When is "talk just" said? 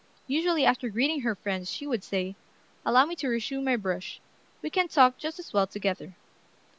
4.87-5.37